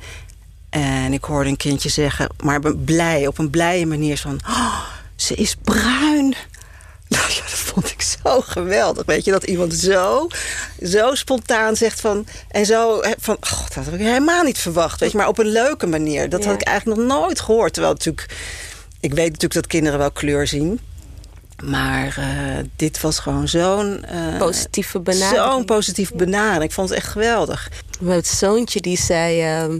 [0.74, 4.40] En ik hoorde een kindje zeggen, maar blij, op een blije manier van...
[4.48, 4.80] Oh,
[5.16, 6.36] ze is bruin.
[7.08, 9.06] Nou ja, dat vond ik zo geweldig.
[9.06, 10.28] Weet je, dat iemand zo,
[10.84, 12.26] zo spontaan zegt van...
[12.48, 15.00] En zo van, oh, dat had ik helemaal niet verwacht.
[15.00, 16.30] Weet je, maar op een leuke manier.
[16.30, 16.50] Dat ja.
[16.50, 17.74] had ik eigenlijk nog nooit gehoord.
[17.74, 18.36] Terwijl natuurlijk...
[19.00, 20.80] Ik weet natuurlijk dat kinderen wel kleur zien.
[21.64, 24.06] Maar uh, dit was gewoon zo'n...
[24.12, 25.52] Uh, positieve benadering.
[25.52, 26.64] Zo'n positieve benadering.
[26.64, 27.72] Ik vond het echt geweldig.
[28.00, 29.64] Mijn zoontje die zei...
[29.66, 29.76] Uh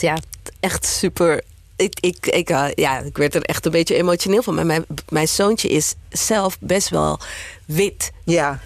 [0.00, 0.18] ja,
[0.60, 1.42] echt super.
[1.76, 4.54] Ik, ik, ik, uh, ja, ik werd er echt een beetje emotioneel van.
[4.54, 7.20] Maar mijn, mijn zoontje is zelf best wel
[7.64, 8.12] wit.
[8.24, 8.60] Ja.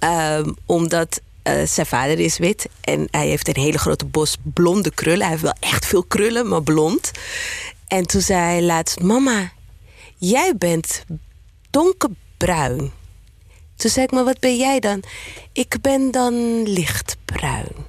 [0.00, 2.68] Um, omdat uh, zijn vader is wit.
[2.80, 5.20] En hij heeft een hele grote bos blonde krullen.
[5.20, 7.10] Hij heeft wel echt veel krullen, maar blond.
[7.88, 9.00] En toen zei hij laatst...
[9.00, 9.52] Mama,
[10.16, 11.04] jij bent
[11.70, 12.92] donkerbruin.
[13.76, 15.02] Toen zei ik, maar wat ben jij dan?
[15.52, 17.87] Ik ben dan lichtbruin.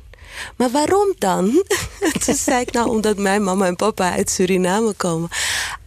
[0.55, 1.63] Maar waarom dan?
[2.25, 5.29] Toen zei ik, nou, omdat mijn mama en papa uit Suriname komen.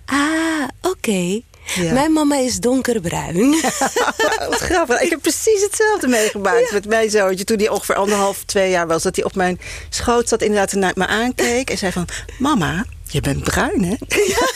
[0.06, 0.88] Ah, oké.
[0.96, 1.44] Okay.
[1.74, 1.92] Ja.
[1.92, 3.50] Mijn mama is donkerbruin.
[4.50, 5.00] Wat grappig.
[5.00, 6.72] Ik heb precies hetzelfde meegemaakt ja.
[6.72, 7.44] met mijn zoontje.
[7.44, 9.02] Toen hij ongeveer anderhalf, twee jaar was.
[9.02, 11.70] Dat hij op mijn schoot zat inderdaad en naar me aankeek.
[11.70, 13.96] En zei van, mama, je bent bruin, hè?
[14.08, 14.48] Ja.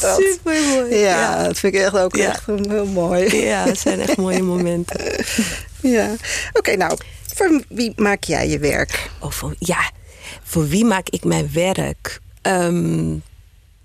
[0.18, 0.94] Super mooi.
[0.94, 3.36] Ja, ja, dat vind ik echt ook echt heel mooi.
[3.44, 5.24] Ja, het zijn echt mooie momenten.
[5.82, 6.14] Ja.
[6.52, 6.98] Oké, nou,
[7.34, 9.10] voor wie maak jij je werk?
[9.20, 9.90] Oh, voor, ja.
[10.42, 12.20] Voor wie maak ik mijn werk?
[12.42, 13.08] Ehm,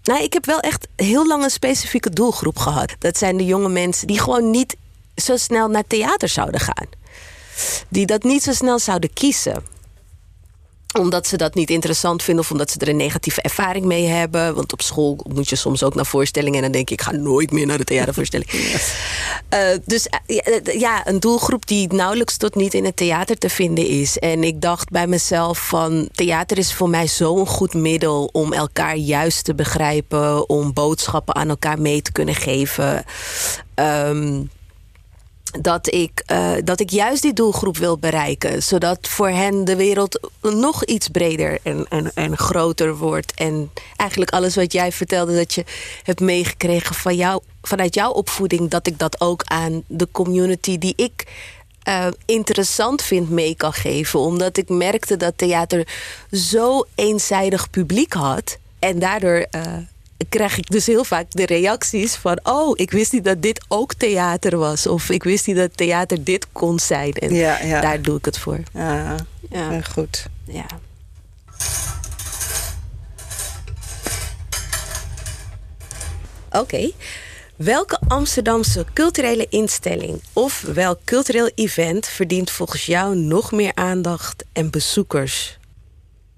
[0.04, 2.96] nou, ik heb wel echt heel lang een specifieke doelgroep gehad.
[3.00, 4.76] Dat zijn de jonge mensen die gewoon niet
[5.16, 6.88] zo snel naar theater zouden gaan.
[7.90, 9.64] Die dat niet zo snel zouden kiezen
[10.98, 14.56] omdat ze dat niet interessant vinden of omdat ze er een negatieve ervaring mee hebben.
[14.56, 17.12] Want op school moet je soms ook naar voorstellingen en dan denk ik, ik ga
[17.12, 18.50] nooit meer naar de theatervoorstelling.
[19.54, 23.88] Uh, dus uh, ja, een doelgroep die nauwelijks tot niet in het theater te vinden
[23.88, 24.18] is.
[24.18, 28.96] En ik dacht bij mezelf van theater is voor mij zo'n goed middel om elkaar
[28.96, 33.06] juist te begrijpen, om boodschappen aan elkaar mee te kunnen geven.
[33.76, 34.50] Um,
[35.62, 38.64] dat ik, uh, dat ik juist die doelgroep wil bereiken.
[38.64, 43.34] Zodat voor hen de wereld nog iets breder en, en, en groter wordt.
[43.34, 45.64] En eigenlijk alles wat jij vertelde dat je
[46.04, 50.94] hebt meegekregen van jou, vanuit jouw opvoeding, dat ik dat ook aan de community die
[50.96, 51.26] ik
[51.88, 54.20] uh, interessant vind mee kan geven.
[54.20, 55.88] Omdat ik merkte dat theater
[56.32, 58.58] zo eenzijdig publiek had.
[58.80, 59.48] En daardoor.
[59.52, 59.62] Uh,
[60.30, 62.40] krijg ik dus heel vaak de reacties van...
[62.44, 64.88] oh, ik wist niet dat dit ook theater was.
[64.88, 67.14] Of ik wist niet dat theater dit kon zijn.
[67.14, 67.82] En ja, ja.
[67.82, 68.60] daar doe ik het voor.
[68.74, 69.16] Ja,
[69.50, 69.82] ja.
[69.82, 70.26] goed.
[70.46, 70.66] Ja.
[76.52, 76.92] Oké.
[77.56, 84.70] Welke Amsterdamse culturele instelling of welk cultureel event verdient volgens jou nog meer aandacht en
[84.70, 85.57] bezoekers?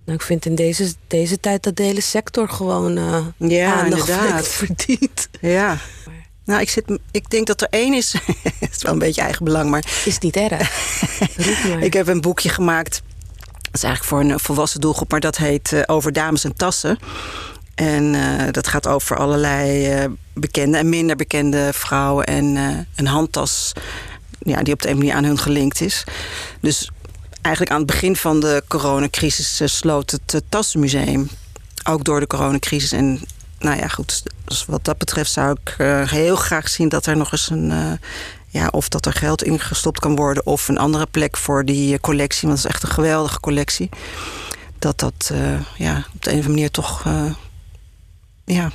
[0.09, 4.47] Nou, ik vind in deze, deze tijd dat de hele sector gewoon uh, ja, aandacht
[4.47, 5.29] verdient.
[5.41, 5.77] Ja.
[6.45, 8.13] Nou, ik, zit, ik denk dat er één is.
[8.59, 9.85] Het is wel een beetje eigen belang, maar.
[10.05, 10.71] Is niet erg.
[11.87, 13.01] ik heb een boekje gemaakt.
[13.61, 16.99] Dat is eigenlijk voor een volwassen doelgroep, maar dat heet uh, Over Dames en Tassen.
[17.75, 22.45] En uh, dat gaat over allerlei uh, bekende en minder bekende vrouwen en
[22.95, 23.73] een handtas
[24.39, 26.03] ja, die op de een manier aan hun gelinkt is.
[26.61, 26.89] Dus
[27.41, 31.29] eigenlijk aan het begin van de coronacrisis eh, sloot het uh, Tassenmuseum.
[31.83, 32.91] Ook door de coronacrisis.
[32.91, 33.21] En
[33.59, 34.23] nou ja, goed.
[34.45, 37.99] Dus wat dat betreft zou ik uh, heel graag zien dat er nog eens een.
[38.51, 40.45] Ja, of dat er geld in gestopt kan worden.
[40.45, 42.47] Of een andere plek voor die collectie.
[42.47, 43.89] Want het is echt een geweldige collectie.
[44.79, 45.31] Dat dat
[45.77, 47.03] ja, op de een of andere manier toch
[48.45, 48.71] ja,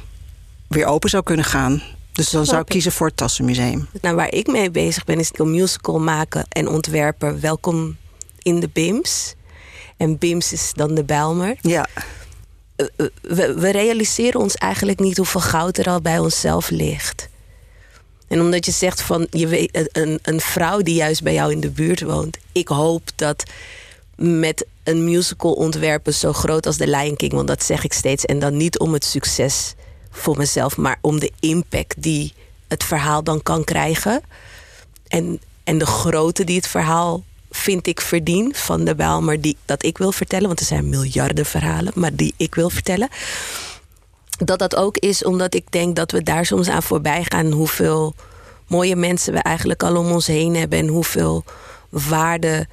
[0.68, 1.82] weer open zou kunnen gaan.
[2.12, 3.88] Dus dan zou ik kiezen voor het Tassenmuseum.
[4.00, 7.40] Nou, waar ik mee bezig ben, is een musical maken en ontwerpen.
[7.40, 7.96] Welkom
[8.44, 9.34] in de BIMS.
[9.96, 11.56] En BIMS is dan de Bijlmer.
[11.60, 11.86] Ja.
[12.76, 17.28] Eh, eh, we, we, realiseren ons eigenlijk niet hoeveel goud er al bij onszelf ligt.
[18.28, 21.60] En omdat je zegt van je weet, een, een vrouw die juist bij jou in
[21.60, 22.38] de buurt woont.
[22.52, 23.42] Ik hoop dat
[24.16, 28.24] met een musical ontwerpen zo groot als The Lion King, want dat zeg ik steeds.
[28.24, 29.74] En dan niet om het succes
[30.10, 32.32] voor mezelf, maar om de impact die
[32.68, 34.22] het verhaal dan kan krijgen.
[35.08, 39.84] En, en de grootte die het verhaal vind ik verdien van de Bijlmer die, dat
[39.84, 40.46] ik wil vertellen.
[40.46, 43.08] Want er zijn miljarden verhalen, maar die ik wil vertellen.
[44.44, 47.52] Dat dat ook is omdat ik denk dat we daar soms aan voorbij gaan.
[47.52, 48.14] Hoeveel
[48.66, 50.78] mooie mensen we eigenlijk al om ons heen hebben.
[50.78, 51.44] En hoeveel
[51.88, 52.66] waarde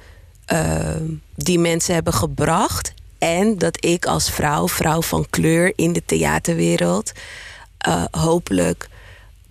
[0.52, 0.96] uh,
[1.34, 2.92] die mensen hebben gebracht.
[3.18, 7.12] En dat ik als vrouw, vrouw van kleur in de theaterwereld,
[7.88, 8.88] uh, hopelijk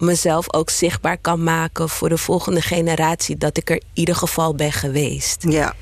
[0.01, 3.37] mezelf ook zichtbaar kan maken voor de volgende generatie.
[3.37, 5.43] Dat ik er in ieder geval ben geweest.
[5.49, 5.75] Ja,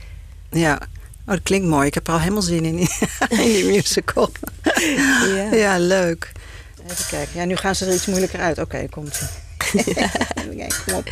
[0.50, 0.80] ja.
[1.26, 1.88] Oh, dat klinkt mooi.
[1.88, 2.88] Ik heb er al helemaal zin in, in
[3.38, 4.32] die musical.
[5.36, 5.54] ja.
[5.66, 6.32] ja, leuk.
[6.92, 7.40] Even kijken.
[7.40, 8.58] Ja, nu gaan ze er iets moeilijker uit.
[8.58, 9.22] Oké, komt
[10.56, 10.68] ja.
[10.86, 11.10] kom op.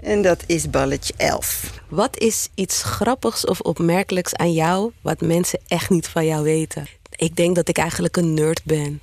[0.00, 1.80] En dat is balletje 11.
[1.88, 4.92] Wat is iets grappigs of opmerkelijks aan jou...
[5.00, 6.86] wat mensen echt niet van jou weten?
[7.16, 9.00] Ik denk dat ik eigenlijk een nerd ben.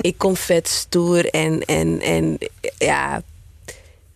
[0.00, 2.38] Ik kom vet stoer en, en, en
[2.78, 3.22] ja,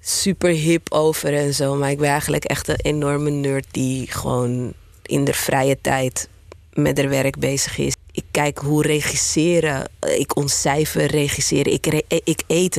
[0.01, 1.75] super hip over en zo.
[1.75, 6.29] Maar ik ben eigenlijk echt een enorme nerd die gewoon in de vrije tijd
[6.73, 7.95] met haar werk bezig is.
[8.13, 11.73] Ik kijk hoe regisseren, ik ontcijfer regisseren.
[11.73, 12.77] Ik, ik eet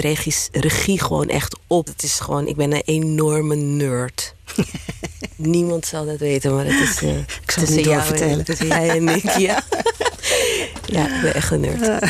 [0.52, 1.88] regie gewoon echt op.
[1.88, 4.36] Het is gewoon, ik ben een enorme nerd.
[5.36, 8.46] Niemand zal dat weten, maar het is uh, ik zal het jou vertellen.
[8.46, 9.38] tussen jij en ik.
[9.38, 9.64] Ja.
[10.96, 12.04] ja, ik ben echt een nerd.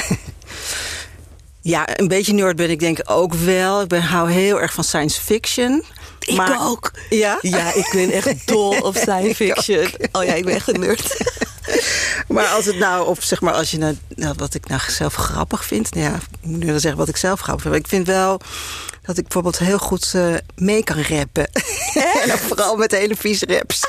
[1.66, 3.82] Ja, een beetje nerd ben ik denk ook wel.
[3.82, 5.84] Ik ben, hou heel erg van science fiction.
[6.20, 6.92] Ik ook.
[7.10, 7.38] Ja?
[7.42, 9.88] Ja, ik ben echt dol op science fiction.
[10.12, 11.34] Oh ja, ik ben echt een nerd.
[12.28, 15.14] maar als het nou op, zeg maar, als je nou, nou wat ik nou zelf
[15.14, 15.94] grappig vind.
[15.94, 17.76] Nou ja, ik moet nu wel zeggen wat ik zelf grappig vind.
[17.76, 18.40] ik vind wel
[19.02, 21.50] dat ik bijvoorbeeld heel goed uh, mee kan rappen.
[22.30, 23.82] en vooral met hele vieze raps.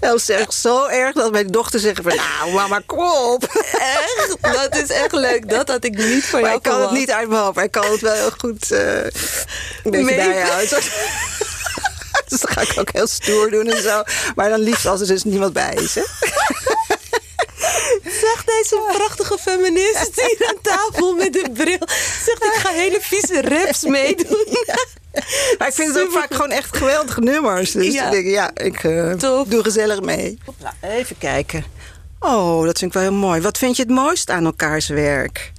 [0.00, 2.16] Dat is echt zo erg dat mijn dochter zegt van...
[2.16, 3.44] Nou, mama, kom op.
[3.72, 4.36] Echt?
[4.40, 5.48] Dat is echt leuk.
[5.48, 7.54] Dat had ik niet van jou ik kan het niet uit mijn hoofd.
[7.54, 10.78] Maar ik kan het wel heel goed uh, een beetje bijhouden.
[12.28, 14.02] Dus dan ga ik ook heel stoer doen en zo.
[14.34, 15.94] Maar dan liefst als er dus niemand bij is.
[15.94, 16.02] Hè?
[18.04, 21.86] Zegt deze prachtige feminist hier aan tafel met een bril.
[22.24, 24.46] Zegt ik ga hele vieze raps meedoen.
[25.58, 27.70] Maar ik vind het ook vaak gewoon echt geweldige nummers.
[27.70, 28.04] Dus Ja.
[28.06, 30.38] ik denk, ja, ik eh, doe gezellig mee.
[30.58, 31.64] Nou, even kijken.
[32.20, 33.40] Oh, dat vind ik wel heel mooi.
[33.40, 35.52] Wat vind je het mooist aan elkaars werk?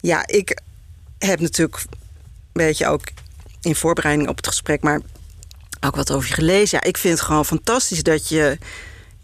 [0.00, 0.60] Ja, ik
[1.18, 1.98] heb natuurlijk een
[2.52, 3.02] beetje ook
[3.60, 4.82] in voorbereiding op het gesprek...
[4.82, 5.00] maar
[5.80, 6.78] ook wat over je gelezen.
[6.82, 8.58] Ja, ik vind het gewoon fantastisch dat je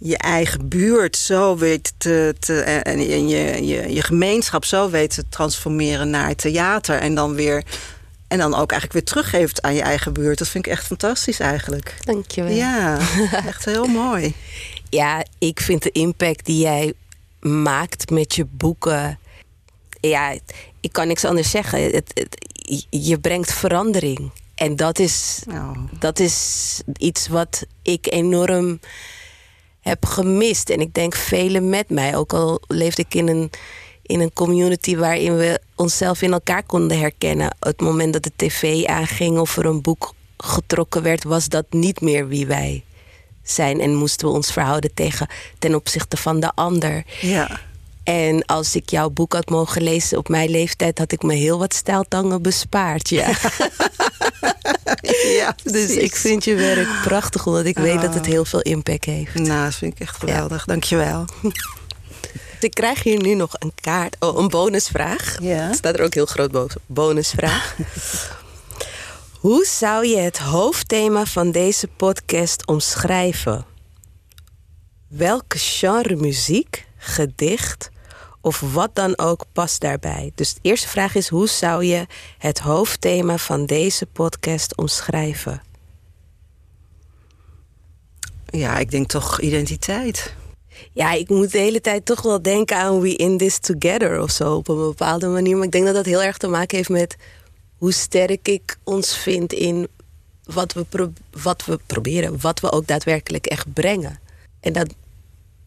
[0.03, 2.35] je eigen buurt zo weet te...
[2.39, 6.99] te en en je, je, je gemeenschap zo weet te transformeren naar theater.
[6.99, 7.65] En dan weer...
[8.29, 10.39] En dan ook eigenlijk weer teruggeeft aan je eigen buurt.
[10.39, 11.95] Dat vind ik echt fantastisch eigenlijk.
[12.05, 12.53] Dankjewel.
[12.55, 12.99] Ja,
[13.47, 14.35] echt heel mooi.
[14.89, 16.93] Ja, ik vind de impact die jij
[17.41, 19.19] maakt met je boeken.
[20.01, 20.35] Ja,
[20.81, 21.83] ik kan niks anders zeggen.
[21.83, 22.47] Het, het-
[22.91, 24.31] je brengt verandering.
[24.55, 28.81] En dat is, Nou, dat is iets wat ik enorm
[29.83, 30.71] heb gemist.
[30.71, 32.17] En ik denk velen met mij.
[32.17, 33.51] Ook al leefde ik in een,
[34.03, 37.57] in een community waarin we onszelf in elkaar konden herkennen.
[37.61, 42.01] Het moment dat de tv aanging of er een boek getrokken werd, was dat niet
[42.01, 42.85] meer wie wij
[43.43, 43.81] zijn.
[43.81, 47.05] En moesten we ons verhouden tegen ten opzichte van de ander.
[47.21, 47.61] ja.
[48.05, 51.59] En als ik jouw boek had mogen lezen op mijn leeftijd, had ik me heel
[51.59, 53.09] wat stijltangen bespaard.
[53.09, 53.31] Ja.
[55.39, 59.05] ja dus ik vind je werk prachtig, omdat ik weet dat het heel veel impact
[59.05, 59.35] heeft.
[59.35, 60.65] Nou, dat vind ik echt geweldig.
[60.65, 61.25] Dankjewel.
[62.61, 65.37] Ik krijg hier nu nog een kaart, oh, een bonusvraag.
[65.41, 65.73] Ja.
[65.73, 66.81] Staat er ook heel groot boven.
[66.87, 67.77] Bonusvraag.
[69.39, 73.65] Hoe zou je het hoofdthema van deze podcast omschrijven?
[75.09, 77.91] Welke genre muziek, gedicht
[78.41, 80.33] of wat dan ook past daarbij?
[80.35, 82.07] Dus de eerste vraag is: hoe zou je
[82.39, 85.63] het hoofdthema van deze podcast omschrijven?
[88.47, 90.35] Ja, ik denk toch identiteit.
[90.93, 94.31] Ja, ik moet de hele tijd toch wel denken aan We In This Together of
[94.31, 95.57] zo op een bepaalde manier.
[95.57, 97.17] Maar ik denk dat dat heel erg te maken heeft met
[97.79, 99.89] hoe sterk ik ons vind in
[100.45, 104.21] wat we, pro- wat we proberen, wat we ook daadwerkelijk echt brengen.
[104.61, 104.95] En dat,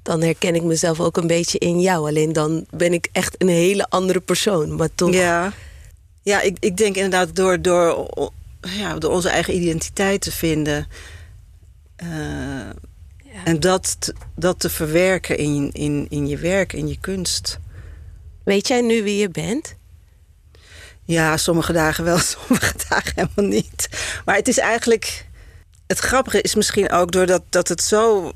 [0.05, 2.07] dan herken ik mezelf ook een beetje in jou.
[2.07, 4.75] Alleen dan ben ik echt een hele andere persoon.
[4.75, 5.53] Maar toch, Ja,
[6.21, 8.07] ja ik, ik denk inderdaad door, door,
[8.61, 10.87] ja, door onze eigen identiteit te vinden.
[11.95, 12.69] eh,
[13.43, 17.59] En dat, te- dat te verwerken in, in, in je werk, in je kunst.
[18.43, 19.75] weet jij nu wie je bent?
[21.03, 23.89] Ja, sommige dagen wel, sommige dagen helemaal niet.
[24.25, 25.27] Maar het is eigenlijk.
[25.87, 28.31] Het grappige is misschien ook doordat dat het zo.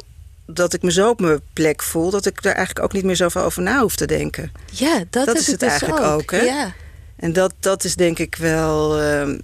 [0.53, 2.09] Dat ik me zo op mijn plek voel.
[2.09, 4.51] dat ik daar eigenlijk ook niet meer zoveel over na hoef te denken.
[4.71, 6.41] Ja, dat, is het dus eigenlijk ook, hè?
[6.41, 6.73] Ja.
[7.15, 8.99] En dat, dat is denk ik wel.
[9.01, 9.39] ehm,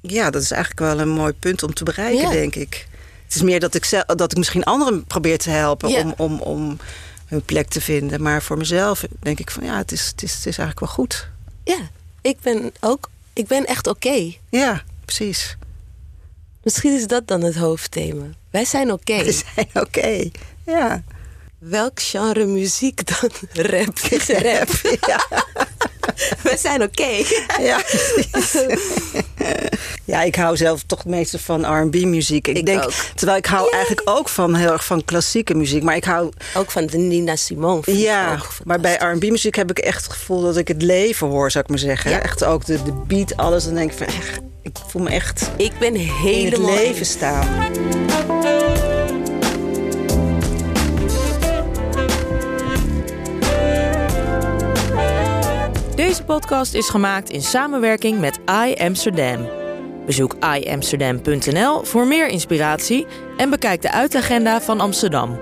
[0.00, 2.30] ja, dat is eigenlijk wel een mooi punt om te bereiken, Ja.
[2.30, 2.86] denk ik.
[3.24, 6.00] Het is meer dat ik, zelf, dat ik misschien anderen probeer te helpen Ja.
[6.00, 6.78] om, om, om
[7.26, 8.22] hun plek te vinden.
[8.22, 10.88] Maar voor mezelf denk ik van ja, het is, het is, het is eigenlijk wel
[10.88, 11.28] goed.
[11.64, 11.78] ja,
[12.20, 14.32] ik ben ook, ik ben echt oké.
[14.50, 15.56] Ja, precies.
[16.66, 18.24] Misschien is dat dan het hoofdthema.
[18.50, 19.24] Wij zijn oké.
[19.24, 20.30] We zijn oké.
[20.66, 21.02] Ja.
[21.58, 23.30] Welk genre muziek dan?
[23.70, 23.98] Rap.
[23.98, 24.68] is rap.
[25.06, 25.26] Ja,
[26.42, 27.08] Wij zijn oké.
[27.60, 27.82] ja.
[30.04, 32.48] Ja, ik hou zelf toch het meeste van R&B muziek.
[32.48, 32.92] Ik, Ik denk, ook.
[33.14, 36.70] terwijl ik hou eigenlijk ook van heel erg van klassieke muziek, maar ik hou Ook
[36.70, 37.82] van de Nina Simone.
[37.84, 39.22] Ja, maar bij fantastisch.
[39.28, 41.78] R&B muziek heb ik echt het gevoel dat ik het leven hoor, zou ik maar
[41.78, 42.10] zeggen.
[42.10, 42.22] Ja.
[42.22, 43.64] Echt ook de, de beat, alles.
[43.64, 46.74] Dan denk ik van, echt, ik voel me echt Ik ben in het helemaal...
[46.74, 47.72] leven staan.
[55.94, 59.48] Deze podcast is gemaakt in samenwerking met iAmsterdam.
[60.06, 65.40] Bezoek iamsterdam.nl voor meer inspiratie en bekijk de uitagenda van Amsterdam.